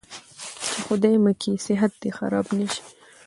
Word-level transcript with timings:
چې 0.73 0.79
خدايه 0.87 1.19
مکې 1.25 1.51
صحت 1.65 1.91
دې 2.01 2.09
خراب 2.17 2.45
نه 2.57 2.65
شي. 2.73 2.81